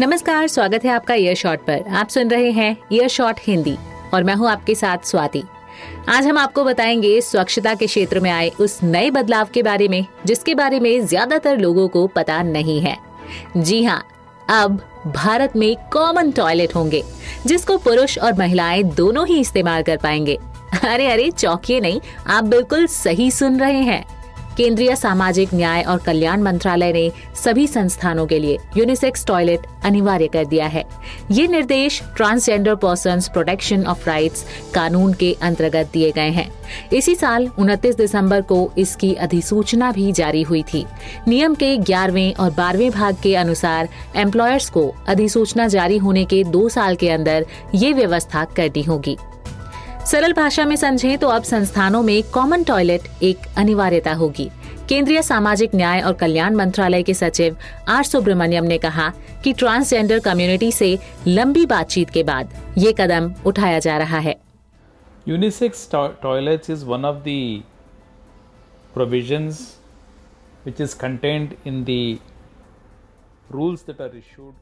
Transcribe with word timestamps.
नमस्कार, 0.00 0.46
स्वागत 0.48 0.84
है 0.84 0.90
आपका 0.90 1.14
ईयर 1.14 1.34
शॉट 1.34 1.58
पर। 1.58 1.84
आप 1.90 2.08
सुन 2.08 2.30
रहे 2.30 2.50
हैं 2.50 2.76
ईयर 2.92 3.08
शॉट 3.08 3.36
हिंदी 3.40 3.76
और 4.14 4.24
मैं 4.24 4.34
हूँ 4.34 4.48
आपके 4.48 4.74
साथ 4.74 5.06
स्वाति। 5.06 5.42
आज 6.08 6.26
हम 6.26 6.38
आपको 6.38 6.64
बताएँगे 6.64 7.20
स्वच्छता 7.20 7.74
के 7.74 7.86
क्षेत्र 7.86 8.20
में 8.20 8.30
आए 8.30 8.48
उस 8.60 8.78
नए 8.82 9.10
बदलाव 9.10 9.48
के 9.54 9.62
बारे 9.62 9.88
में, 9.88 10.06
जिसके 10.26 10.54
बारे 10.54 10.80
में 10.80 11.06
ज़्यादातर 11.06 11.58
लोगों 11.58 11.86
को 11.88 12.06
पता 12.06 12.42
नहीं 12.42 12.80
है। 12.80 12.96
जी 13.56 13.82
हाँ 13.84 14.02
अब 14.50 14.80
भारत 15.06 15.56
में 15.56 15.76
कॉमन 15.92 16.30
टॉयलेट 16.30 16.74
होंगे, 16.74 17.02
जिसको 17.46 17.76
पुरुष 17.78 18.18
और 18.18 18.34
महिलाएँ 18.34 18.82
दोनों 18.82 19.26
ही 19.26 19.40
इस्तेमाल 19.40 19.82
कर 19.82 19.96
पाएँगे। 19.96 20.38
अरे 20.84 21.06
अरे, 21.06 21.30
चौकिए 21.30 21.80
नहीं, 21.80 22.00
आप 22.26 22.44
बिल्कुल 22.44 22.86
सही 22.86 23.30
सुन 23.30 23.60
रहे 23.60 23.82
हैं। 23.82 24.04
केंद्रीय 24.56 24.94
सामाजिक 24.96 25.48
न्याय 25.54 25.82
और 25.82 25.98
कल्याण 25.98 26.42
मंत्रालय 26.42 26.92
ने 26.92 27.10
सभी 27.44 27.66
संस्थानों 27.66 28.26
के 28.26 28.38
लिए 28.38 28.58
यूनिसेक्स 28.76 29.26
टॉयलेट 29.26 29.66
अनिवार्य 29.84 30.26
कर 30.26 30.44
दिया 30.44 30.66
है। 30.66 30.84
ये 31.30 31.46
निर्देश 31.48 32.02
transgender 32.16 32.74
person 32.74 33.20
protection 33.32 33.84
of 33.84 34.06
rights 34.06 34.46
कानून 34.74 35.12
के 35.12 35.32
अंतर्गत 35.42 35.90
दिए 35.92 36.10
गए 36.10 36.30
हैं। 36.30 36.48
इसी 36.92 37.14
साल 37.14 37.50
29 37.58 37.96
दिसंबर 37.96 38.40
को 38.42 38.72
इसकी 38.78 39.14
अधिसूचना 39.14 39.92
भी 39.92 40.12
जारी 40.12 40.42
हुई 40.42 40.62
थी। 40.62 40.84
नियम 41.28 41.54
के 41.54 41.76
ग्यारहवें 41.76 42.34
और 42.34 42.50
बारहवें 42.50 42.90
भाग 42.90 43.16
के 43.22 43.34
अनुसार 43.36 43.88
एम्प्लॉयर्स 44.16 44.70
को 44.70 44.94
अधिसूचना 45.08 45.68
जारी 45.68 45.98
होने 45.98 46.24
के 46.24 46.44
दो 46.44 46.68
साल 46.68 46.96
के 46.96 47.10
अंदर 47.10 47.46
ये 47.74 47.92
व्यवस्था 47.92 48.44
करनी 48.44 48.82
होगी। 48.82 49.16
सरल 50.06 50.32
भाषा 50.32 50.64
में 50.64 50.74
समझें 50.76 51.16
तो 51.18 51.28
अब 51.28 51.42
संस्थानों 51.42 52.02
में 52.02 52.22
कॉमन 52.30 52.64
टॉयलेट 52.64 53.22
एक 53.22 53.46
अनिवार्यता 53.56 54.12
होगी। 54.12 54.48
केंद्रीय 54.88 55.22
सामाजिक 55.22 55.74
न्याय 55.74 56.00
और 56.00 56.12
कल्याण 56.12 56.54
मंत्रालय 56.54 57.02
के 57.02 57.14
सचिव 57.14 57.56
आर 57.88 58.04
सुब्रमण्यम 58.04 58.64
ने 58.64 58.78
कहा 58.78 59.08
कि 59.44 59.52
ट्रांसजेंडर 59.52 60.18
कम्युनिटी 60.18 60.70
से 60.72 60.98
लंबी 61.26 61.64
बातचीत 61.66 62.10
के 62.10 62.22
बाद 62.22 62.54
ये 62.78 62.92
कदम 62.98 63.32
उठाया 63.46 63.78
जा 63.78 63.96
रहा 63.98 64.18
है। 64.18 64.36
Unisex 65.28 65.88
toilets 65.94 66.70
is 66.70 66.84
one 66.84 67.04
of 67.04 67.16
the 67.28 67.62
provisions 68.94 69.66
which 70.66 70.80
is 70.80 70.94
contained 71.00 71.50
in 71.66 71.84
the 71.84 72.00
rules 73.50 73.82
that 73.82 74.00
are 74.00 74.14
issued 74.14 74.54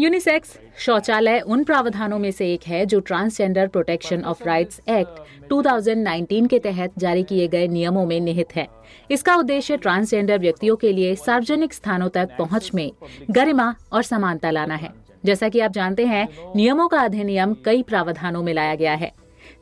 unisex 0.00 0.58
शौचालय 0.78 1.40
उन 1.40 1.62
प्रावधानों 1.64 2.18
में 2.18 2.30
से 2.30 2.52
एक 2.54 2.62
है 2.66 2.84
जो 2.86 3.00
transgender 3.00 3.68
protection 3.68 4.22
of 4.24 4.42
rights 4.44 4.80
act 4.88 5.48
2019 5.48 6.48
के 6.48 6.58
तहत 6.58 6.98
जारी 6.98 7.22
किए 7.22 7.48
गए 7.48 7.68
नियमों 7.68 8.04
में 8.06 8.20
निहित 8.20 8.56
है। 8.56 8.66
इसका 9.10 9.36
उद्देश्य 9.36 9.76
ट्रांसजेंडर 9.76 10.38
व्यक्तियों 10.38 10.76
के 10.76 10.92
लिए 10.92 11.14
सार्वजनिक 11.14 11.74
स्थानों 11.74 12.08
तक 12.08 12.36
पहुँच 12.38 12.70
में 12.74 12.90
गरिमा 13.30 13.74
और 13.92 14.02
समानता 14.02 14.50
लाना 14.50 14.74
है। 14.74 14.92
जैसा 15.24 15.48
कि 15.48 15.60
आप 15.60 15.72
जानते 15.72 16.06
हैं 16.06 16.28
नियमों 16.56 16.88
का 16.88 17.00
अधिनियम 17.00 17.54
कई 17.64 17.82
प्रावधानों 17.82 18.42
में 18.42 18.52
लाया 18.54 18.74
गया 18.74 18.94
है। 18.94 19.12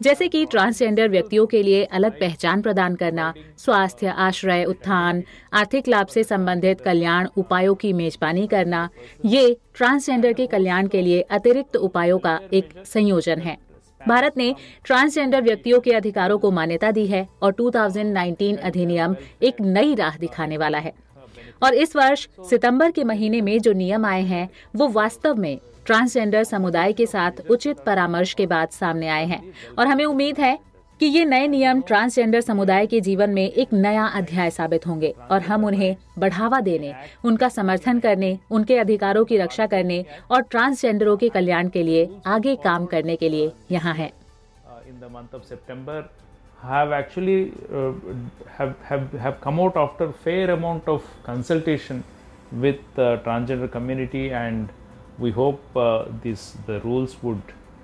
जैसे 0.02 0.28
कि 0.28 0.46
ट्रांसजेंडर 0.46 1.08
व्यक्तियों 1.08 1.46
के 1.46 1.62
लिए 1.62 1.84
अलग 1.84 2.20
पहचान 2.20 2.62
प्रदान 2.62 2.94
करना, 2.94 3.34
स्वास्थ्य, 3.58 4.06
आश्रय, 4.06 4.64
उत्थान, 4.64 5.22
आर्थिक 5.52 5.88
लाभ 5.88 6.06
से 6.06 6.24
संबंधित 6.24 6.80
कल्याण 6.80 7.28
उपायों 7.36 7.74
की 7.74 7.92
मेजबानी 7.92 8.46
करना, 8.46 8.88
ये 9.24 9.56
ट्रांसजेंडर 9.74 10.32
के 10.32 10.46
कल्याण 10.46 10.86
के 10.86 11.02
लिए 11.02 11.20
अतिरिक्त 11.20 11.76
उपायों 11.76 12.18
का 12.18 12.40
एक 12.52 12.68
संयोजन 12.86 13.38
है। 13.38 13.56
भारत 14.08 14.36
ने 14.36 14.54
ट्रांसजेंडर 14.84 15.42
व्यक्तियों 15.42 15.80
के 15.80 15.90
अधिकारों 15.90 16.38
को 16.38 16.50
मान्यता 16.50 16.90
दी 16.90 17.06
है 17.06 17.28
और 17.42 17.52
2019 17.52 18.56
अधिनियम 18.56 19.16
एक 19.42 19.60
नई 19.60 19.94
राह 19.94 20.16
दिखाने 20.16 20.56
वाला 20.56 20.78
है। 20.78 20.92
और 21.62 21.74
इस 21.74 21.96
वर्ष 21.96 22.28
सितंबर 22.50 22.90
के 22.90 23.04
महीने 23.04 23.40
में 23.40 23.58
जो 23.58 23.72
नियम 23.72 24.04
आए 24.04 24.22
हैं, 24.22 24.48
वो 24.76 24.88
वास्तव 24.88 25.34
में 25.34 25.58
ट्रांसजेंडर 25.86 26.44
समुदाय 26.44 26.92
के 26.92 27.06
साथ 27.06 27.40
उचित 27.50 27.80
परामर्श 27.86 28.32
के 28.34 28.46
बाद 28.46 28.68
सामने 28.68 29.08
आए 29.08 29.24
हैं 29.24 29.42
और 29.78 29.86
हमें 29.86 30.04
उम्मीद 30.04 30.38
है 30.40 30.58
कि 31.00 31.06
ये 31.06 31.24
नए 31.24 31.46
नियम 31.46 31.80
ट्रांसजेंडर 31.80 32.40
समुदाय 32.40 32.86
के 32.86 33.00
जीवन 33.00 33.30
में 33.30 33.42
एक 33.42 33.72
नया 33.72 34.04
अध्याय 34.16 34.50
साबित 34.50 34.86
होंगे 34.86 35.14
और 35.30 35.40
हम 35.42 35.64
उन्हें 35.64 35.96
बढ़ावा 36.18 36.60
देने, 36.60 36.94
उनका 37.24 37.48
समर्थन 37.48 37.98
करने, 38.00 38.38
उनके 38.50 38.78
अधिकारों 38.78 39.24
की 39.24 39.36
रक्षा 39.36 39.66
करने 39.66 40.04
और 40.30 40.42
ट्रांसजेंडरों 40.42 41.16
के 41.16 41.28
कल्याण 41.28 41.68
के 41.68 41.82
लिए 41.82 42.08
आगे 42.26 42.54
काम 42.64 42.86
करने 42.86 43.16
के 43.16 43.28
लिए 43.28 43.52
यहाँ 43.70 43.94
है। 43.94 44.12
With 52.54 52.80
the 52.96 53.06
transgender 53.24 53.68
community 53.68 54.30
and 54.30 54.68
we 55.19 55.31
hope 55.31 55.61
uh, 55.75 56.05
this 56.23 56.55
the 56.65 56.79
rules 56.81 57.21
would 57.23 57.41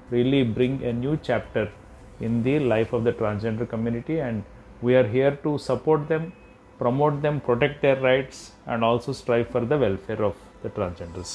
really 0.10 0.44
bring 0.44 0.84
a 0.84 0.94
new 0.94 1.18
chapter 1.22 1.72
in 2.20 2.44
the 2.44 2.60
life 2.60 2.94
of 2.94 3.04
the 3.04 3.12
transgender 3.12 3.68
community 3.68 4.20
and 4.20 4.44
we 4.82 4.96
are 4.96 5.08
here 5.08 5.36
to 5.44 5.58
support 5.58 6.08
them 6.08 6.32
promote 6.78 7.22
them 7.22 7.40
protect 7.42 7.82
their 7.82 8.00
rights 8.02 8.52
and 8.66 8.84
also 8.84 9.12
strive 9.12 9.48
for 9.50 9.62
the 9.66 9.78
welfare 9.78 10.24
of 10.32 10.36
the 10.64 10.70
transgenders 10.80 11.34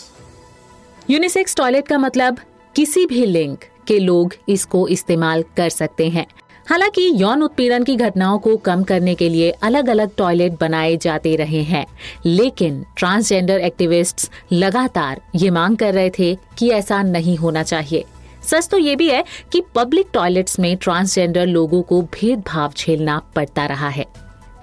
unisex 1.11 1.55
toilet 1.57 1.87
का 1.89 1.99
मतलब 1.99 2.39
किसी 2.77 3.05
भी 3.07 3.25
लिंग 3.27 3.57
के 3.89 3.99
लोग 3.99 4.35
इसको 4.49 4.87
इस्तेमाल 4.89 5.43
कर 5.57 5.69
सकते 5.69 6.09
हैं 6.09 6.27
हालाँकि 6.70 7.12
यौन 7.16 7.44
उत्पीड़न 7.44 7.84
की 7.84 7.96
घटनाओं 7.96 8.38
को 8.40 8.56
कम 8.58 8.84
करने 8.84 9.16
के 9.16 9.30
लिए 9.30 9.50
अलग 9.64 9.90
अलग 9.90 10.16
टॉयलेट 10.18 10.60
बनाए 10.62 10.98
जाते 10.98 11.36
रहे 11.36 11.62
हैं। 11.64 11.86
लेकिन 12.26 12.84
ट्रांसजेंडर 12.98 13.60
एक्टिविस्ट्स 13.60 14.30
लगातार 14.54 15.22
ये 15.36 15.50
मांग 15.50 15.78
कर 15.78 15.94
रहे 15.94 16.10
थे 16.20 16.38
कि 16.58 16.70
ऐसा 16.70 17.02
नहीं 17.04 17.38
होना 17.38 17.64
चाहिए। 17.64 18.04
सच 18.44 18.68
तो 18.68 18.78
ये 18.78 18.96
भी 18.96 19.10
है 19.10 19.24
कि 19.52 19.62
पब्लिक 19.76 20.08
टॉयलेट्स 20.14 20.60
में 20.60 20.76
ट्रांसजेंडर 20.78 21.46
लोगों 21.46 21.82
को 21.82 22.02
भेदभाव 22.02 22.74
झेलना 22.78 23.22
पड़ता 23.36 23.66
रहा 23.66 23.90
है। 23.90 24.06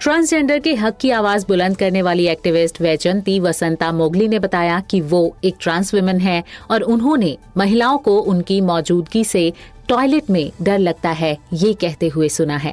ट्रांसजेंडर 0.01 0.59
के 0.59 0.75
हक 0.75 0.97
की 0.97 1.11
आवाज़ 1.11 1.45
बुलंद 1.49 1.77
करने 1.77 2.03
वाली 2.03 2.27
एक्टिविस्ट 2.27 2.81
वैजंती 2.81 3.39
वसंता 3.41 3.93
मोगली 3.93 4.29
ने 4.29 4.39
बताया 4.39 4.81
कि 4.81 5.01
वो 5.01 5.37
एक 5.45 5.57
ट्रांस 5.61 5.95
वुमेन 5.95 6.19
है 6.19 6.43
और 6.71 6.83
उन्होंने 6.83 7.37
महिलाओं 7.57 7.99
को 7.99 8.19
उनकी 8.19 8.61
मौजूदगी 8.61 9.25
से 9.25 9.53
टॉयलेट 9.89 10.31
में 10.31 10.51
डर 10.63 10.79
लगता 10.79 11.11
है 11.11 11.37
ये 11.53 11.73
कहते 11.75 12.09
हुए 12.09 12.29
सुना 12.29 12.57
है। 12.57 12.73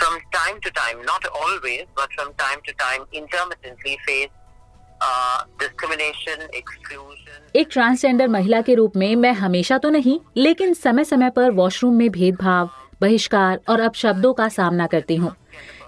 From 0.00 0.18
time 0.34 0.58
to 0.64 0.70
time, 0.74 1.00
not 1.06 1.26
always, 1.38 1.86
but 1.96 2.12
from 2.18 2.28
time 2.42 2.60
to 2.66 2.74
time, 2.82 3.02
intermittently 3.20 3.94
face 4.06 4.30
uh, 5.00 5.38
discrimination, 5.62 6.44
exclusion. 6.60 7.56
एक 7.56 7.68
ट्रांसजेंडर 7.70 8.28
महिला 8.28 8.60
के 8.60 8.74
रूप 8.74 8.96
में 8.96 9.16
मैं 9.16 9.32
हमेशा 9.32 9.78
तो 9.78 9.90
नहीं 9.90 10.18
लेकिन 10.36 10.74
समय 10.74 11.04
समय 11.04 11.30
पर 11.30 11.50
वॉशरूम 11.50 11.94
में 11.94 12.10
भेदभाव 12.10 12.70
बहिष्कार 13.00 13.60
और 13.68 13.80
अपशब्दों 13.80 14.32
का 14.34 14.48
सामना 14.48 14.86
करती 14.86 15.16
हूँ। 15.16 15.34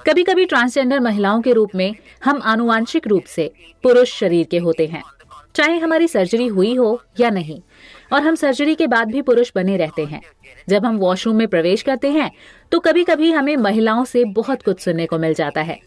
कभी 0.06 0.22
कभी 0.25 0.45
ट्रांसजेंडर 0.45 1.01
महिलाओं 1.01 1.43
के 1.43 1.53
रूप 1.53 1.75
में 1.75 1.95
हम 2.25 2.41
आनुवांशिक 2.43 3.06
रूप 3.06 3.25
से 3.25 3.53
पुरुष 3.83 4.19
शरीर 4.19 4.47
के 4.51 4.59
होते 4.59 4.87
हैं। 4.87 5.03
चाहे 5.55 5.79
हमारी 5.79 6.09
सर्जरी 6.09 6.47
हुई 6.47 6.75
हो 6.75 7.03
या 7.21 7.31
नहीं। 7.31 7.61
और 8.13 8.23
हम 8.23 8.35
सर्जरी 8.35 8.75
के 8.75 8.87
बाद 8.87 9.09
भी 9.09 9.23
पुरुष 9.23 9.53
बने 9.55 9.77
रहते 9.77 10.05
हैं। 10.05 10.23
जब 10.69 10.87
हम 10.87 10.97
वॉशरूम 10.97 11.37
में 11.37 11.49
प्रवेश 11.49 11.83
करते 11.83 12.11
हैं 12.11 12.31
तो 12.71 12.81
कभी 12.81 13.05
कभी 13.05 13.33
हमें 13.33 13.57
महिलाओं 13.57 14.05
से 14.05 14.25
बहुत 14.25 14.63
कुछ 14.63 14.81
सुनने 14.81 15.07
को 15.07 15.19
मिल 15.19 15.35
जाता 15.35 15.61
है। 15.61 15.79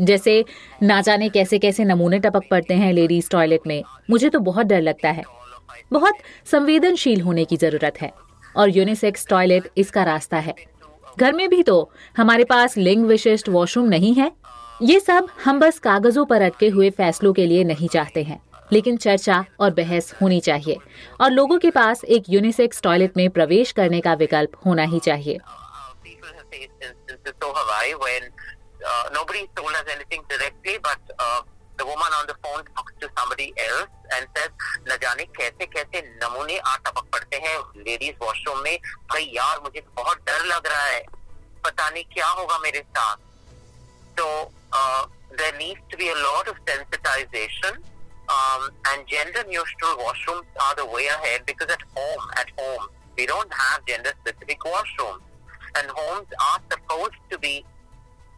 जैसे, 0.00 0.44
ना 0.82 1.00
जाने 1.00 1.28
कैसे 1.28 1.58
कैसे 1.58 1.84
नमूने 1.84 2.18
टपक 2.18 2.42
पड़ते 2.50 2.74
हैं 2.74 2.92
लेडीज़ 2.92 3.30
टॉयलेट 3.30 3.60
में। 3.66 3.82
मुझे 4.10 4.28
तो 4.28 4.38
बहुत 4.38 4.66
डर 4.66 4.80
लगता 4.80 5.10
है। 5.10 5.22
बहुत 5.92 6.14
संवेदनशील 6.46 7.20
होने 7.20 7.44
की 7.44 7.56
ज़रूरत 7.56 7.94
है। 8.00 8.12
और 8.56 8.70
यूनिसेक्स 8.70 9.26
टॉयलेट 9.28 9.68
इसका 9.78 10.04
रास्ता 10.04 10.36
है। 10.36 10.54
घर 11.20 11.32
में 11.32 11.48
भी 11.48 11.62
तो 11.62 11.90
हमारे 12.16 12.44
पास 12.44 12.76
लिंग 12.76 13.06
विशिष्ट 13.06 13.48
वॉशरूम 13.48 13.88
नहीं 13.88 14.14
है। 14.14 14.32
ये 14.82 15.00
सब 15.00 15.26
हम 15.44 15.58
बस 15.58 15.78
कागजों 15.78 16.24
पर 16.24 16.42
अटके 16.42 16.68
हुए 16.68 16.90
फैसलों 16.90 17.32
के 17.32 17.46
लिए 17.46 17.64
नहीं 17.64 17.88
चाहते 17.88 18.22
हैं। 18.22 18.40
लेकिन 18.72 18.96
चर्चा 18.96 19.44
और 19.60 19.70
बहस 19.70 20.14
होनी 20.22 20.40
चाहिए 20.40 20.76
और 21.20 21.30
लोगों 21.30 21.58
के 21.58 21.70
पास 21.70 22.04
एक 22.04 22.24
यूनिसेक्स 22.28 22.82
टॉयलेट 22.82 23.16
में 23.16 23.30
प्रवेश 23.30 23.72
करने 23.72 24.00
का 24.00 24.14
विकल्प 24.14 24.50
होना 24.66 24.82
ही 24.82 24.98
चाहिए। 24.98 25.38
न 34.88 34.98
जाने 35.02 35.24
कैसे 35.24 35.66
कैसे 35.66 36.18
नमूने 36.22 36.58
टपक 36.58 37.04
पड़ते 37.12 37.36
हैं 37.36 37.58
लेडीज़ 37.58 38.24
वॉशरूम 38.24 38.58
में। 38.58 38.78
भाई 39.10 39.32
यार, 39.36 39.60
मुझे 39.60 39.80
बहुत 39.96 40.18
डर 40.18 40.44
लग 40.44 40.66
रहा 40.66 40.84
है। 40.84 41.06
पता 41.64 41.90
नहीं 41.90 42.04
क्या 42.04 42.26
होगा 42.26 42.58
मेरे 42.58 42.80
साथ। 42.80 43.16
तो 44.20 44.52
there 45.32 45.54
needs 45.58 45.80
to 45.90 45.98
be 46.00 46.08
a 46.08 46.16
lot 46.16 46.48
of 46.52 46.56
sensitization 46.68 47.91
um, 48.32 48.70
and 48.90 49.06
gender 49.06 49.44
neutral 49.48 49.96
washrooms 49.98 50.46
are 50.64 50.74
the 50.76 50.86
way 50.86 51.06
ahead 51.06 51.44
because 51.46 51.68
at 51.70 51.82
home, 51.94 52.24
at 52.36 52.48
home, 52.58 52.88
we 53.16 53.26
don't 53.26 53.52
have 53.52 53.84
gender 53.86 54.12
specific 54.24 54.60
washrooms. 54.60 55.20
And 55.76 55.88
homes 55.90 56.26
are 56.52 56.60
supposed 56.70 57.20
to 57.30 57.38
be 57.38 57.64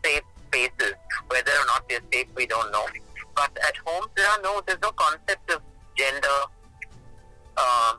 safe 0.05 0.23
spaces. 0.47 0.95
Whether 1.29 1.53
or 1.53 1.67
not 1.67 1.89
they're 1.89 2.01
safe, 2.13 2.27
we 2.37 2.47
don't 2.47 2.71
know. 2.73 2.87
But 3.35 3.57
at 3.67 3.77
home, 3.85 4.07
there 4.17 4.29
are 4.29 4.41
no, 4.43 4.63
there's 4.67 4.81
no 4.83 4.93
concept 4.93 5.51
of 5.51 5.61
gender 5.97 6.39
um 7.57 7.99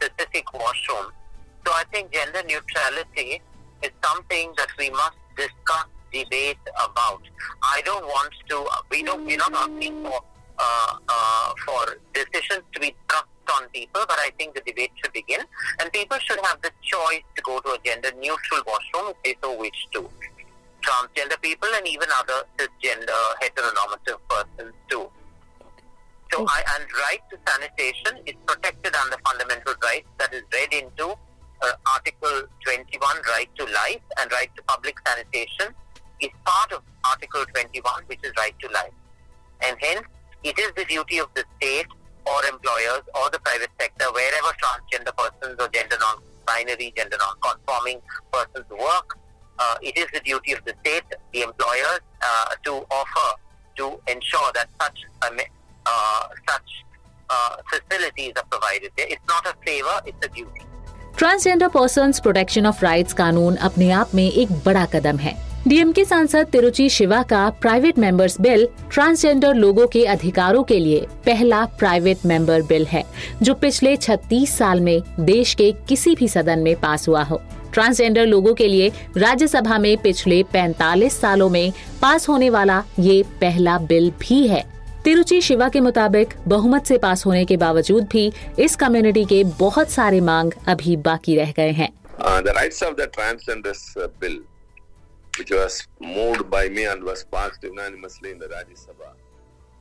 specific 0.00 0.52
washroom. 0.52 1.12
So 1.66 1.72
I 1.72 1.84
think 1.92 2.12
gender 2.12 2.42
neutrality 2.42 3.40
is 3.82 3.90
something 4.02 4.52
that 4.56 4.68
we 4.78 4.90
must 4.90 5.18
discuss, 5.36 5.86
debate 6.12 6.58
about. 6.84 7.22
I 7.62 7.80
don't 7.84 8.04
want 8.04 8.32
to. 8.48 8.66
We 8.90 9.02
don't. 9.02 9.24
We're 9.24 9.36
not 9.36 9.52
asking 9.54 10.02
for 10.04 10.14
uh, 10.14 10.16
uh, 10.16 10.37
for 11.64 11.98
decisions 12.14 12.64
to 12.72 12.80
be 12.80 12.94
thrust 13.08 13.26
on 13.54 13.68
people, 13.70 14.02
but 14.06 14.18
I 14.18 14.30
think 14.38 14.54
the 14.54 14.60
debate 14.60 14.92
should 15.02 15.12
begin, 15.12 15.40
and 15.80 15.92
people 15.92 16.18
should 16.18 16.38
have 16.44 16.60
the 16.62 16.70
choice 16.82 17.24
to 17.36 17.42
go 17.42 17.60
to 17.60 17.70
a 17.70 17.78
gender 17.84 18.10
neutral 18.18 18.62
washroom 18.66 19.12
if 19.12 19.16
they 19.24 19.36
so 19.42 19.56
wish 19.58 19.86
to. 19.94 20.08
Transgender 20.82 21.40
people 21.42 21.68
and 21.74 21.86
even 21.86 22.08
other 22.16 22.44
cisgender 22.56 23.20
heteronormative 23.42 24.18
persons 24.28 24.74
too. 24.90 25.10
So, 26.32 26.44
I, 26.46 26.62
and 26.76 26.84
right 26.92 27.20
to 27.30 27.38
sanitation 27.48 28.22
is 28.26 28.34
protected 28.46 28.94
under 28.94 29.16
fundamental 29.26 29.74
rights 29.82 30.08
that 30.18 30.32
is 30.34 30.42
read 30.52 30.72
into 30.72 31.16
uh, 31.62 31.72
Article 31.94 32.42
21, 32.64 33.16
right 33.28 33.48
to 33.56 33.64
life, 33.64 34.02
and 34.20 34.30
right 34.30 34.50
to 34.56 34.62
public 34.64 34.96
sanitation 35.06 35.74
is 36.20 36.28
part 36.44 36.72
of 36.72 36.82
Article 37.08 37.44
21, 37.46 38.02
which 38.06 38.20
is 38.22 38.32
right 38.36 38.54
to 38.60 38.68
life 38.72 38.92
And 40.67 40.67
hence, 40.67 40.67
it 40.67 40.67
is 40.67 40.71
the 40.75 40.85
duty 40.85 41.19
of 41.19 41.27
the 41.35 41.43
state 41.57 41.87
or 42.25 42.45
employers 42.45 43.01
or 43.15 43.29
the 43.31 43.39
private 43.39 43.69
sector, 43.79 44.05
wherever 44.11 44.55
transgender 44.61 45.15
persons 45.17 45.59
or 45.59 45.67
gender 45.69 45.97
non-binary, 45.99 46.93
gender 46.97 47.17
non-conforming 47.19 48.01
persons 48.31 48.69
work, 48.69 49.17
uh, 49.59 49.75
it 49.81 49.97
is 49.97 50.07
the 50.13 50.19
duty 50.19 50.53
of 50.53 50.65
the 50.65 50.73
state, 50.81 51.03
the 51.33 51.41
employers, 51.41 51.99
uh, 52.21 52.55
to 52.63 52.71
offer, 52.71 53.39
to 53.75 53.99
ensure 54.07 54.51
that 54.53 54.69
such 54.81 55.05
uh, 55.21 56.27
such 56.49 56.85
uh, 57.29 57.57
facilities 57.69 58.33
are 58.35 58.45
provided 58.49 58.91
there. 58.95 59.07
It's 59.09 59.27
not 59.27 59.45
a 59.45 59.55
favor, 59.65 60.01
it's 60.05 60.25
a 60.25 60.29
duty. 60.29 60.61
Transgender 61.17 61.67
person 61.67 62.11
protection 62.23 62.65
of 62.65 62.83
rights 62.83 63.13
कानून 63.13 63.55
अपने 63.55 63.91
आप 63.91 64.09
में 64.15 64.31
एक 64.31 64.51
बड़ा 64.51 64.85
कदम 64.85 65.17
है 65.17 65.46
DMK 65.66 66.04
सांसद 66.04 66.46
तिरुचि 66.46 66.88
शिवा 66.88 67.22
का 67.22 67.50
private 67.50 67.98
members 67.98 68.40
bill 68.40 68.68
transgender 68.92 69.54
लोगों 69.54 69.86
के 69.86 70.04
अधिकारों 70.04 70.62
के 70.62 70.78
लिए 70.78 71.06
पहला 71.26 71.64
प्राइवेट 71.64 72.18
मेंबर 72.26 72.62
बिल 72.62 72.86
है 72.86 73.04
जो 73.42 73.54
पिछले 73.54 73.96
36 73.96 74.46
साल 74.46 74.80
में 74.80 75.02
देश 75.20 75.54
के 75.54 75.72
किसी 75.88 76.14
भी 76.14 76.28
सदन 76.28 76.58
में 76.58 76.80
पास 76.80 77.08
हुआ 77.08 77.22
हो। 77.22 77.40
ट्रांसजेंडर 77.72 78.26
लोगों 78.26 78.54
के 78.54 78.68
लिए 78.68 78.92
राज्यसभा 79.16 79.78
में 79.78 79.98
पिछले 79.98 80.42
45 80.42 81.12
सालों 81.12 81.48
में 81.48 81.72
पास 82.02 82.28
होने 82.28 82.50
वाला 82.50 82.84
ये 82.98 83.22
पहला 83.22 83.78
बिल 83.78 84.10
भी 84.10 84.46
है। 84.46 84.64
तिरुचि 85.04 85.40
शिवा 85.40 85.68
के 85.68 85.80
मुताबिक 85.80 86.34
बहुमत 86.48 86.86
से 86.86 86.98
पास 86.98 87.26
होने 87.26 87.44
के 87.44 87.56
बावजूद 87.56 88.04
भी 88.04 88.32
इस 88.58 88.76
कम्युनिटी 88.76 89.24
के 89.24 89.44
बहुत 89.44 89.90
सारे 89.90 90.20
मांग 90.20 90.52
अभी 90.68 90.96
बाकी 90.96 91.36
रह 91.36 91.52
गए 91.56 91.70
हैं। 91.70 91.88
Uh, 92.18 92.42
which 95.38 95.50
was 95.50 95.88
moved 96.16 96.50
by 96.50 96.68
me 96.68 96.84
and 96.94 97.02
was 97.12 97.24
passed 97.36 97.64
unanimously 97.72 98.30
in 98.30 98.38
the 98.38 98.46
Rajya 98.46 98.76
Sabha. 98.76 99.14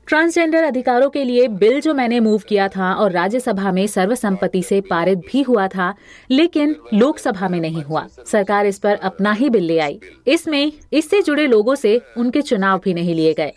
Transgender 0.08 0.64
अधिकारों 0.64 1.10
के 1.10 1.24
लिए 1.24 1.48
बिल 1.48 1.82
जो 1.82 1.94
मैंने 1.94 2.20
मूव 2.20 2.42
किया 2.48 2.68
था 2.68 2.94
और 2.94 3.12
राज्यसभा 3.12 3.72
में 3.72 3.88
सर्वसम्मति 3.88 4.64
से 4.64 4.82
पारित 4.82 5.18
भी 5.18 5.42
हुआ 5.42 5.68
था, 5.68 5.96
लेकिन 6.32 6.76
लोकसभा 6.94 7.48
में 7.48 7.60
नहीं 7.60 7.84
हुआ। 7.84 8.08
सरकार 8.28 8.66
इस 8.66 8.80
पर 8.80 8.96
अपना 8.96 9.32
ही 9.32 9.50
बिल 9.50 9.64
ले 9.64 9.80
आई। 9.80 10.00
इसमें, 10.28 10.72
इससे 10.94 11.22
जुड़े 11.22 11.48
लोगों 11.48 11.76
से 11.76 12.02
उनके 12.18 12.42
चुनाव 12.42 12.80
भी 12.80 12.94
नहीं 12.94 13.16
लिए 13.16 13.34
गए। 13.34 13.54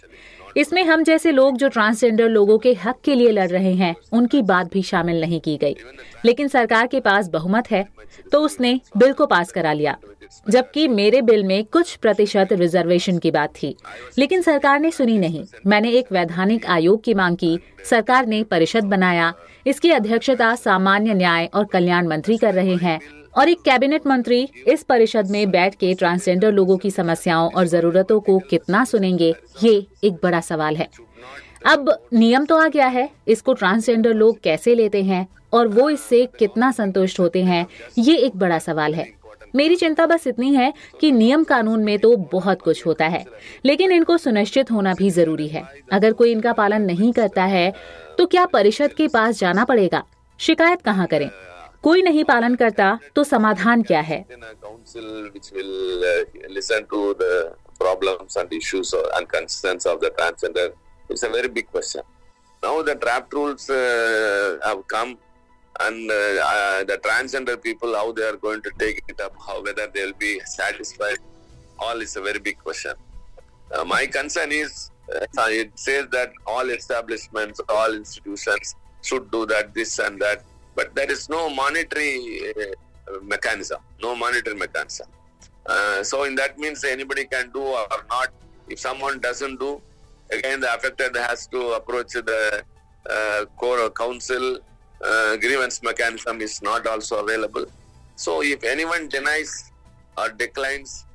इसमें 0.57 0.83
हम 0.85 1.03
जैसे 1.05 1.31
लोग 1.31 1.57
जो 1.57 1.69
ट्रांसजेंडर 1.69 2.29
लोगों 2.29 2.59
के 2.59 2.73
हक 2.75 3.01
के 3.05 3.15
लिए 3.15 3.31
लड़ 3.31 3.49
रहे 3.51 3.73
हैं, 3.75 3.95
उनकी 4.13 4.43
बात 4.43 4.73
भी 4.73 4.83
शामिल 4.83 5.21
नहीं 5.21 5.41
की 5.41 5.57
गई। 5.57 5.77
लेकिन 6.25 6.49
सरकार 6.49 6.87
के 6.87 7.01
पास 7.01 7.29
बहुमत 7.29 7.71
है 7.71 7.87
तो 8.33 8.41
उसने 8.41 8.81
बिल 8.97 9.13
को 9.13 9.27
पास 9.27 9.53
करा 9.53 9.73
लिया, 9.73 9.97
जबकि 10.47 10.87
मेरे 10.89 11.21
बिल 11.23 11.45
में 11.45 11.65
कुछ 11.65 11.95
प्रतिशत 11.97 12.49
रिजर्वेशन 12.53 13.19
की 13.19 13.31
बात 13.31 13.53
थी। 13.53 13.75
लेकिन 14.19 14.43
सरकार 14.43 14.81
ने 14.81 14.91
सुनी 14.91 15.19
नहीं। 15.19 15.45
मैंने 15.67 15.91
एक 15.91 16.13
वैधानिक 16.13 16.67
आयोग 16.67 17.03
की 17.05 17.15
मांग 17.15 17.37
की, 17.37 17.59
सरकार 17.85 18.27
ने 18.27 18.43
परिषद 18.43 18.85
बनाया, 18.85 19.33
इसकी 19.67 19.91
अध्यक्षता 19.91 20.55
सामान्य 20.55 21.15
न्याय 21.15 21.47
और 21.47 21.65
कल्याण 21.65 22.09
मंत्री 22.09 22.37
कर 22.37 22.55
रहे 22.55 22.77
हैं 22.77 22.99
और 23.35 23.49
एक 23.49 23.61
कैबिनेट 23.63 24.07
मंत्री 24.07 24.49
इस 24.69 24.83
परिषद 24.83 25.31
में 25.31 25.51
बैठ 25.51 25.75
के 25.75 25.93
ट्रांसजेंडर 25.95 26.53
लोगों 26.53 26.77
की 26.77 26.91
समस्याओं 26.91 27.51
और 27.51 27.67
जरूरतों 27.67 28.19
को 28.21 28.39
कितना 28.41 28.85
सुनेंगे, 28.85 29.35
ये 29.63 29.87
एक 30.05 30.19
बड़ा 30.23 30.41
सवाल 30.41 30.77
है। 30.77 30.89
अब 31.67 31.95
नियम 32.15 32.45
तो 32.45 32.57
आ 32.57 32.67
गया 32.69 32.87
है, 32.89 33.09
इसको 33.29 33.55
ट्रांसजेंडर 33.55 34.15
लोग 34.15 34.41
कैसे 34.41 34.75
लेते 34.75 35.03
हैं 35.03 35.27
और 35.53 35.69
वो 35.69 35.89
इससे 35.91 36.27
कितना 36.39 36.71
संतुष्ट 36.73 37.21
होते 37.21 37.43
हैं, 37.45 37.67
ये 37.99 38.17
एक 38.17 38.37
बड़ा 38.37 38.59
सवाल 38.59 38.95
है। 38.95 39.07
मेरी 39.55 39.77
चिंता 39.77 40.07
बस 40.07 40.27
इतनी 40.27 40.55
है 40.55 40.73
कि 41.01 41.11
नियम 41.13 41.45
कानून 41.45 41.85
में 41.85 41.99
तो 41.99 42.15
बहुत 42.33 42.61
कुछ 42.63 42.85
होता 42.87 43.07
है, 43.07 43.25
लेकिन 43.65 43.93
इनको 43.93 44.17
सुनिश्चित 44.19 44.71
होना 44.71 44.95
भी 44.95 45.11
ज़रूरी 45.11 45.49
है। 45.49 45.63
अगर 45.93 46.13
कोई 46.13 46.33
इनका 46.33 46.53
पालन 46.53 46.83
नहीं 46.83 47.13
करता 47.13 47.45
है 47.45 47.73
तो 48.19 48.27
क्या 48.27 48.45
परिषद 48.47 48.93
के 48.93 49.09
पास 49.09 49.39
जाना 49.39 49.65
पड़ेगा? 49.65 50.03
शिकायत 50.41 50.83
कहाँ 50.83 51.07
करें? 51.07 51.29
कोई 51.83 52.03
नहीं 52.03 52.25
पालन 52.25 52.55
करता 52.63 52.99
तो 53.17 53.25
समाधान 53.25 53.83
क्या 53.91 54.01
है. 54.01 54.25
It's 61.13 61.25
a 61.25 61.29
very 61.29 61.49
big 61.49 61.69
question. 61.73 62.03
Now 62.63 62.83
the 62.83 62.95
draft 62.95 63.33
rules 63.33 63.69
uh, 63.69 64.59
have 64.63 64.87
come, 64.87 65.19
and 65.81 66.11
uh, 66.11 66.15
uh, 66.15 66.85
the 66.85 66.99
transgender 66.99 67.61
people 67.61 67.95
how 67.95 68.13
they 68.13 68.23
are 68.23 68.37
going 68.37 68.63
to 68.63 68.71
take 68.79 69.03
it 69.09 69.21
up, 69.21 69.35
how 69.47 69.61
whether 69.63 69.89
they 69.89 70.05
will 70.05 70.19
be 70.19 70.41
satisfied, 70.45 71.19
all 71.81 72.01
is 72.01 72.15
a 72.15 72.21
very 72.21 72.39
big 72.39 72.59
question. 72.59 72.95
Uh, 73.73 73.85
my 73.85 74.07
concern 74.07 74.53
is 74.53 74.91
uh, 75.13 75.49
it 75.49 75.73
says 75.75 76.07
that 76.13 76.31
all 76.47 76.71
establishments, 76.71 77.61
all 77.69 77.93
institutions 77.93 78.77
should 79.03 79.29
do 79.33 79.47
that, 79.47 79.75
this 79.75 79.99
and 79.99 80.21
that 80.21 80.45
but 80.75 80.95
there 80.95 81.11
is 81.11 81.29
no 81.29 81.51
monetary 81.51 82.53
uh, 82.57 83.21
mechanism, 83.23 83.81
no 84.03 84.15
monetary 84.15 84.57
mechanism. 84.57 85.07
Uh, 85.67 86.03
so 86.03 86.25
in 86.25 86.35
that 86.35 86.59
means 86.59 86.85
anybody 86.85 87.25
can 87.25 87.51
do 87.51 87.63
or 87.63 87.87
not. 88.09 88.29
If 88.69 88.79
someone 88.79 89.21
doesn't 89.21 89.59
do, 89.59 89.81
again 90.31 90.61
the 90.61 90.73
affected 90.75 91.17
has 91.17 91.47
to 91.49 91.73
approach 91.73 92.13
the 92.13 92.63
uh, 93.09 93.45
core 93.57 93.91
council. 93.91 94.59
Uh, 95.03 95.37
grievance 95.37 95.83
mechanism 95.83 96.41
is 96.41 96.61
not 96.63 96.87
also 96.87 97.25
available. 97.25 97.65
So 98.17 98.43
if 98.43 98.63
anyone 98.65 99.09
denies 99.09 99.73
or 100.19 100.29
declines 100.29 101.07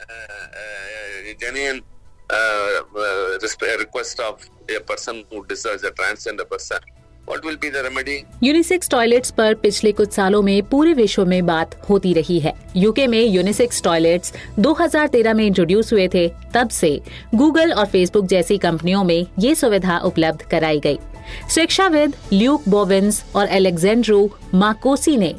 uh, 0.00 0.12
uh, 0.12 1.34
genuine 1.40 1.82
uh, 2.30 2.82
request 3.78 4.20
of 4.20 4.44
a 4.68 4.80
person 4.80 5.24
who 5.30 5.46
deserves 5.46 5.84
a 5.84 5.90
transgender 5.92 6.48
person, 6.48 6.78
unisex 8.42 8.88
toilets 8.88 9.30
पर 9.30 9.54
पिछले 9.54 9.92
कुछ 9.92 10.12
सालों 10.12 10.42
में 10.42 10.62
पूरे 10.62 10.92
विश्व 10.92 11.24
में 11.26 11.46
बात 11.46 11.74
होती 11.88 12.12
रही 12.12 12.38
है। 12.40 12.52
यूके 12.76 13.06
में 13.06 13.22
यूनिसेक्स 13.24 13.82
टॉयलेट्स 13.82 14.32
2013 14.58 15.34
में 15.34 15.44
इंट्रोड्यूस 15.46 15.92
हुए 15.92 16.08
थे, 16.14 16.28
तब 16.28 16.68
से 16.68 17.00
गूगल 17.34 17.72
और 17.72 17.86
फेसबुक 17.86 18.26
जैसी 18.26 18.58
कंपनियों 18.58 19.04
में 19.04 19.26
ये 19.38 19.54
सुविधा 19.54 19.98
उपलब्ध 19.98 20.42
कराई 20.42 20.80
गई। 20.80 20.98
शिक्षाविद 21.54 22.14
ल्यूक 22.32 22.68
बोविंस 22.68 23.24
और 23.36 23.48
एलेक्जेंड्रो 23.48 24.28
माकोसी 24.54 25.16
ने 25.16 25.34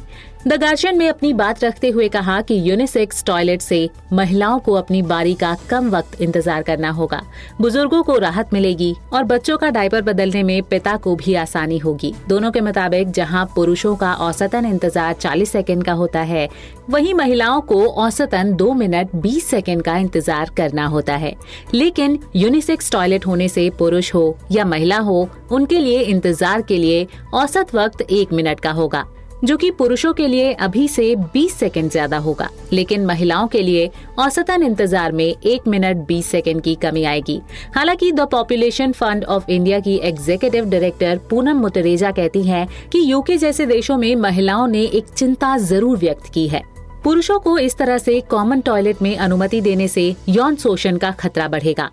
द 0.48 0.52
गार्जियन 0.52 0.98
में 0.98 1.08
अपनी 1.08 1.32
बात 1.32 1.64
रखते 1.64 1.88
हुए 1.88 2.08
कहा 2.08 2.40
कि 2.40 2.54
यूनिसेक्स 2.68 3.24
टॉयलेट 3.24 3.60
से 3.60 3.88
महिलाओं 4.12 4.58
को 4.58 4.74
अपनी 4.74 5.00
बारी 5.02 5.34
का 5.34 5.54
कम 5.70 5.90
वक्त 5.90 6.20
इंतज़ार 6.22 6.62
करना 6.62 6.90
होगा। 6.90 7.20
बुज़ुर्गों 7.60 8.02
को 8.02 8.16
राहत 8.18 8.52
मिलेगी 8.52 8.94
और 9.12 9.24
बच्चों 9.24 9.56
का 9.58 9.70
डायपर 9.70 10.02
बदलने 10.02 10.42
में 10.42 10.62
पिता 10.62 10.96
को 10.96 11.14
भी 11.16 11.34
आसानी 11.34 11.78
होगी। 11.78 12.14
दोनों 12.28 12.50
के 12.50 12.60
मुताबिक, 12.60 13.10
जहाँ 13.10 13.44
पुरुषों 13.56 13.94
का 13.96 14.14
औसतन 14.14 14.66
इंतज़ार 14.66 15.12
40 15.14 15.52
सेकंड 15.52 15.84
का 15.84 15.92
होता 15.92 16.20
है, 16.22 16.48
वहीं 16.90 17.14
महिलाओं 17.14 17.60
को 17.60 17.84
औसतन 17.86 18.54
दो 18.54 18.72
मिनट 18.74 19.14
बीस 19.16 19.50
सेकेंड 19.50 19.82
का 19.82 19.96
इंतज़ार 19.98 20.50
करना 20.56 20.86
होता 20.86 21.16
है। 21.16 21.34
लेकिन 21.74 22.18
यूनिसेक्स 22.36 22.92
टॉयलेट 22.92 23.26
होने 23.26 23.48
से 23.48 23.70
पुरुष 23.78 24.14
हो 24.14 24.36
या 24.52 24.64
महिला 24.64 24.98
हो, 24.98 25.28
उनके 25.52 25.78
लिए 25.78 26.00
इंतज़ार 26.00 26.62
के 26.62 26.76
लिए 26.76 27.06
औसत 27.34 27.74
वक्त 27.74 28.02
एक 28.02 28.32
मिनट 28.32 28.60
का 28.60 28.70
होगा। 28.72 29.06
जो 29.44 29.56
कि 29.56 29.70
पुरुषों 29.70 30.12
के 30.12 30.26
लिए 30.26 30.52
अभी 30.52 30.88
से 30.88 31.16
20 31.16 31.50
सेकंड 31.50 31.90
ज़्यादा 31.90 32.18
होगा 32.18 32.48
लेकिन 32.72 33.06
महिलाओं 33.06 33.46
के 33.48 33.62
लिए 33.62 33.90
औसतन 34.18 34.62
इंतज़ार 34.62 35.12
में 35.12 35.24
एक 35.24 35.68
मिनट 35.68 35.96
20 36.06 36.22
सेकंड 36.22 36.62
की 36.62 36.74
कमी 36.74 37.04
आएगी। 37.04 37.40
हालाँकि 37.76 38.12
the 38.12 38.20
population 38.20 38.92
fund 38.92 39.24
of 39.24 39.50
India 39.50 39.80
की 39.80 39.96
एग्जीक्यूटिव 39.96 40.64
डायरेक्टर 40.64 41.18
पूनम 41.18 41.56
मुतरेजा 41.56 42.10
कहती 42.10 42.42
हैं 42.42 42.66
कि 42.92 43.12
यूके 43.12 43.36
जैसे 43.36 43.66
देशों 43.66 43.96
में 43.96 44.16
महिलाओं 44.16 44.66
ने 44.66 44.82
एक 44.82 45.08
चिंता 45.08 45.56
ज़रूर 45.58 45.96
व्यक्त 45.98 46.32
की 46.34 46.48
है। 46.48 46.62
पुरुषों 47.04 47.38
को 47.40 47.58
इस 47.58 47.76
तरह 47.76 47.98
से 47.98 48.20
कॉमन 48.20 48.60
टॉयलेट 48.60 49.02
में 49.02 49.16
अनुमति 49.16 49.60
देने 49.60 49.88
से 49.88 50.16
यौन 50.28 50.56
शोषण 50.56 50.96
का 50.96 51.10
खतरा 51.10 51.48
बढ़ेगा। 51.48 51.90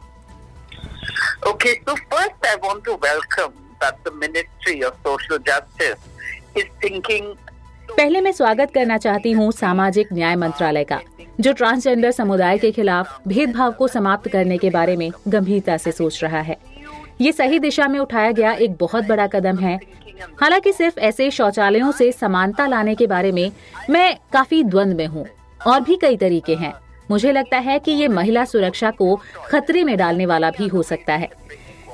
Okay, 1.48 1.74
so 1.86 1.96
पहले 7.98 8.22
मैं 8.22 8.32
स्वागत 8.32 8.72
करना 8.72 8.98
चाहती 8.98 9.32
हूँ 9.32 9.52
सामाजिक 9.52 10.08
न्याय 10.14 10.36
मंत्रालय 10.36 10.84
का, 10.84 11.00
जो 11.40 11.54
ट्रांसजेंडर 11.54 12.12
समुदाय 12.12 12.58
के 12.58 12.72
खिलाफ 12.72 13.28
भेदभाव 13.28 13.72
को 13.72 13.88
समाप्त 13.88 14.28
करने 14.28 14.58
के 14.58 14.70
बारे 14.70 14.96
में 14.96 15.12
गंभीरता 15.28 15.78
से 15.78 15.92
सोच 15.92 16.24
रहा 16.24 16.40
है। 16.40 16.58
ये 17.22 17.32
सही 17.32 17.60
दिशा 17.60 17.88
में 17.88 18.00
उठाया 18.00 18.32
गया 18.32 18.52
एक 18.52 18.76
बहुत 18.76 19.04
बड़ा 19.04 19.28
कदम 19.28 19.58
है। 19.58 19.80
हालाँकि 20.42 20.74
सिर्फ़ 20.74 21.00
ऐसे 21.00 21.32
शौचालयों 21.32 21.92
से 21.92 22.12
समानता 22.12 22.68
लाने 22.68 22.96
के 22.96 23.08
बारे 23.08 23.32
में 23.32 23.52
मैं 23.90 24.18
काफ़ी 24.34 24.64
द्वंद 24.64 24.94
में 24.94 25.08
हूँ, 25.08 25.26
और 25.68 25.82
भी 25.82 25.96
कई 25.96 26.18
तरीके 26.18 26.56
हैं। 26.56 26.74
मुझे 27.12 27.32
लगता 27.32 27.58
है 27.58 27.80
कि 27.80 27.92
ये 27.92 28.08
महिला 28.08 28.46
सुरक्षा 28.46 28.92
को 28.92 29.16
खतरे 29.46 29.84
में 29.84 29.98
डालने 29.98 30.26
वाला 30.26 30.50
भी 30.50 30.68
हो 30.68 30.84
सकता 30.84 31.14
है, 31.14 31.30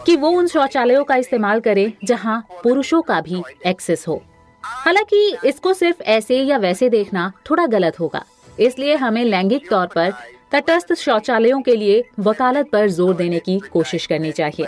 कि 0.05 0.15
वो 0.15 0.29
उन 0.29 0.47
शौचालयों 0.47 1.03
का 1.03 1.15
इस्तेमाल 1.15 1.59
करे 1.59 1.93
जहाँ 2.03 2.47
पुरुषों 2.63 3.01
का 3.01 3.21
भी 3.21 3.43
एक्सेस 3.65 4.05
हो। 4.07 4.23
हालाँकि 4.63 5.37
इसको 5.45 5.73
सिर्फ़ 5.73 6.01
ऐसे 6.03 6.41
या 6.41 6.57
वैसे 6.57 6.89
देखना 6.89 7.31
थोड़ा 7.49 7.65
गलत 7.65 7.99
होगा। 7.99 8.23
इसलिए 8.59 8.95
हमें 8.95 9.23
लैंगिक 9.25 9.69
तौर 9.69 9.87
पर 9.87 10.11
तटस्थ 10.51 10.93
शौचालयों 10.93 11.61
के 11.61 11.75
लिए 11.75 12.03
वकालत 12.19 12.69
पर 12.71 12.87
ज़ोर 12.87 13.15
देने 13.15 13.39
की 13.39 13.57
कोशिश 13.73 14.05
करनी 14.05 14.31
चाहिए। 14.31 14.67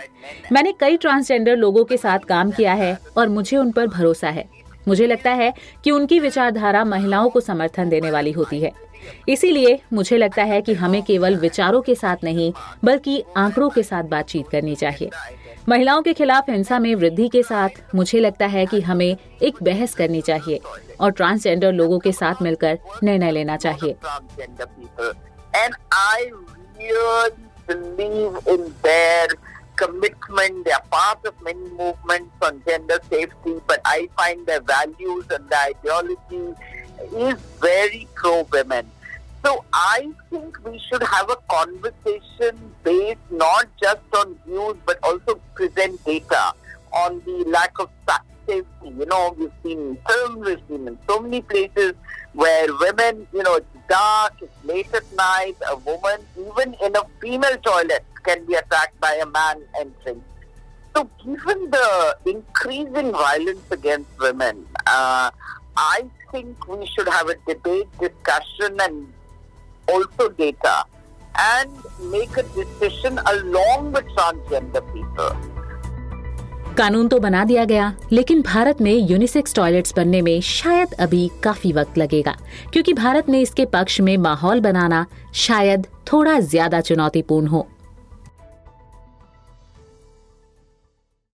मैंने 0.51 0.71
कई 0.71 0.97
ट्रांसजेंडर 0.97 1.55
लोगों 1.55 1.83
के 1.85 1.97
साथ 1.97 2.19
काम 2.19 2.51
किया 2.51 2.73
है 2.73 2.97
और 3.17 3.29
मुझे 3.29 3.57
उन 3.57 3.71
पर 3.71 3.87
भरोसा 3.87 4.29
है। 4.29 4.47
मुझे 4.87 5.07
लगता 5.07 5.31
है 5.31 5.53
कि 5.83 5.91
उनकी 5.91 6.19
विचारधारा 6.19 6.83
महिलाओं 6.85 7.29
को 7.29 7.39
समर्थन 7.39 7.89
देने 7.89 8.11
वाली 8.11 8.31
होती 8.31 8.61
है। 8.61 8.71
इसीलिए 9.29 9.79
मुझे 9.93 10.17
लगता 10.17 10.43
है 10.43 10.61
कि 10.61 10.73
हमें 10.73 11.01
केवल 11.03 11.35
विचारों 11.35 11.81
के 11.81 11.95
साथ 11.95 12.23
नहीं, 12.23 12.51
बल्कि 12.83 13.23
आंकड़ों 13.37 13.69
के 13.69 13.83
साथ 13.83 14.03
बातचीत 14.03 14.47
करनी 14.47 14.75
चाहिए। 14.75 15.09
महिलाओं 15.69 16.01
के 16.01 16.13
खिलाफ 16.13 16.49
हिंसा 16.49 16.79
में 16.79 16.93
वृद्धि 16.95 17.27
के 17.29 17.41
साथ 17.43 17.95
मुझे 17.95 18.19
लगता 18.19 18.45
है 18.55 18.65
कि 18.65 18.81
हमें 18.81 19.17
एक 19.43 19.63
बहस 19.63 19.95
करनी 19.95 20.21
चाहिए 20.21 20.59
और 20.99 21.11
ट्रांसजेंडर 21.11 21.71
लोगों 21.73 21.99
के 21.99 22.11
साथ 22.11 22.41
मिलकर 22.41 22.79
निर्णय 23.03 23.31
लेना 23.31 23.57
चाहिए 23.57 23.95
commitment. 29.77 30.59
They 30.65 30.71
are 30.71 30.83
part 30.91 31.25
of 31.29 31.39
many 31.45 31.69
movements 31.77 32.43
on 32.47 32.59
gender 32.67 32.97
safety, 33.09 33.55
but 33.67 33.81
I 33.85 34.07
find 34.17 34.45
their 34.49 34.61
values 34.61 35.25
and 35.29 35.49
their 35.49 35.63
ideology 35.71 36.43
is 37.23 37.35
very 37.61 38.07
pro 38.15 38.43
women. 38.53 38.94
So 39.45 39.63
I 39.71 40.09
think 40.31 40.57
we 40.65 40.79
should 40.79 41.03
have 41.03 41.29
a 41.29 41.37
conversation 41.47 42.57
based 42.83 43.19
not 43.29 43.67
just 43.79 44.01
on 44.17 44.35
views 44.43 44.75
but 44.87 44.97
also 45.03 45.39
present 45.53 46.03
data 46.03 46.53
on 46.91 47.21
the 47.25 47.43
lack 47.47 47.77
of 47.79 47.89
safety. 48.47 48.65
You 48.83 49.05
know, 49.05 49.35
we've 49.37 49.51
seen 49.63 49.97
films, 50.07 50.45
we've 50.45 50.61
seen 50.67 50.87
in 50.87 50.97
so 51.07 51.19
many 51.19 51.41
places 51.41 51.93
where 52.33 52.67
women, 52.79 53.27
you 53.33 53.43
know, 53.43 53.55
it's 53.55 53.67
dark, 53.89 54.33
it's 54.41 54.51
late 54.63 54.91
at 54.93 55.11
night, 55.13 55.55
a 55.69 55.77
woman, 55.77 56.19
even 56.39 56.75
in 56.83 56.95
a 56.95 57.03
female 57.21 57.57
toilet, 57.57 58.03
can 58.23 58.45
be 58.45 58.55
attacked 58.55 58.99
by 58.99 59.13
a 59.21 59.25
man 59.25 59.61
entering. 59.79 60.23
So, 60.95 61.09
given 61.23 61.69
the 61.69 62.17
increasing 62.25 63.11
violence 63.11 63.65
against 63.71 64.09
women, 64.19 64.65
uh, 64.87 65.29
I 65.77 66.05
think 66.31 66.67
we 66.67 66.85
should 66.87 67.07
have 67.07 67.29
a 67.29 67.35
debate, 67.47 67.87
discussion, 67.99 68.79
and 68.79 69.07
also 69.87 70.29
data, 70.31 70.83
and 71.35 71.71
make 72.01 72.37
a 72.37 72.43
decision 72.43 73.19
along 73.27 73.91
with 73.91 74.05
transgender 74.15 74.81
people. 74.93 75.35
कानून 76.77 77.07
तो 77.07 77.19
बना 77.19 77.43
दिया 77.45 77.63
गया 77.65 77.91
लेकिन 78.11 78.41
भारत 78.41 78.81
में 78.81 78.91
unisex 78.91 79.53
toilets 79.55 79.93
बनने 79.95 80.21
में 80.21 80.39
शायद 80.41 80.93
अभी 80.99 81.29
काफ़ी 81.43 81.71
वक्त 81.73 81.97
लगेगा 81.97 82.35
क्योंकि 82.73 82.93
भारत 82.93 83.29
में 83.29 83.39
इसके 83.41 83.65
पक्ष 83.75 83.99
में 84.01 84.15
माहौल 84.17 84.59
बनाना 84.61 85.05
शायद 85.45 85.87
थोड़ा 86.11 86.39
ज़्यादा 86.39 86.81
चुनौतीपूर्ण 86.81 87.47
हो 87.47 87.67